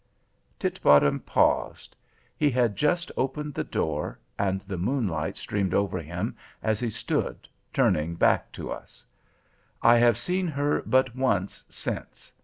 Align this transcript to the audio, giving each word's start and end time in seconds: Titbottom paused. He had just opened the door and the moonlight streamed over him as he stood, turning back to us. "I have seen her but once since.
Titbottom 0.57 1.19
paused. 1.27 1.95
He 2.35 2.49
had 2.49 2.75
just 2.75 3.11
opened 3.15 3.53
the 3.53 3.63
door 3.63 4.17
and 4.35 4.59
the 4.61 4.75
moonlight 4.79 5.37
streamed 5.37 5.75
over 5.75 5.99
him 5.99 6.35
as 6.63 6.79
he 6.79 6.89
stood, 6.89 7.47
turning 7.71 8.15
back 8.15 8.51
to 8.53 8.71
us. 8.71 9.05
"I 9.79 9.97
have 9.97 10.17
seen 10.17 10.47
her 10.47 10.81
but 10.87 11.15
once 11.15 11.63
since. 11.69 12.31